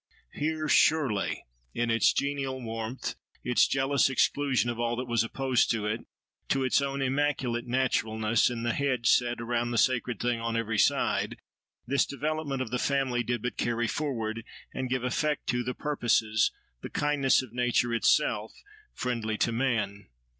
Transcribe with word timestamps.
Here, 0.33 0.67
surely! 0.67 1.45
in 1.75 1.91
its 1.91 2.11
genial 2.11 2.59
warmth, 2.59 3.13
its 3.43 3.67
jealous 3.67 4.09
exclusion 4.09 4.71
of 4.71 4.79
all 4.79 4.95
that 4.95 5.05
was 5.05 5.23
opposed 5.23 5.69
to 5.69 5.85
it, 5.85 6.07
to 6.49 6.63
its 6.63 6.81
own 6.81 7.03
immaculate 7.03 7.67
naturalness, 7.67 8.49
in 8.49 8.63
the 8.63 8.73
hedge 8.73 9.07
set 9.07 9.39
around 9.39 9.69
the 9.69 9.77
sacred 9.77 10.19
thing 10.19 10.39
on 10.41 10.57
every 10.57 10.79
side, 10.79 11.37
this 11.85 12.07
development 12.07 12.63
of 12.63 12.71
the 12.71 12.79
family 12.79 13.21
did 13.21 13.43
but 13.43 13.57
carry 13.57 13.85
forward, 13.87 14.43
and 14.73 14.89
give 14.89 15.03
effect 15.03 15.45
to, 15.49 15.61
the 15.63 15.75
purposes, 15.75 16.51
the 16.81 16.89
kindness, 16.89 17.43
of 17.43 17.53
nature 17.53 17.93
itself, 17.93 18.53
friendly 18.95 19.37
to 19.37 19.51
man. 19.51 20.07